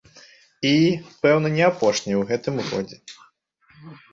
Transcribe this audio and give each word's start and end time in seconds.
І, 0.69 0.71
пэўна, 1.25 1.47
не 1.57 1.63
апошняй 1.71 2.17
у 2.23 2.27
гэтым 2.33 2.55
годзе. 2.71 2.97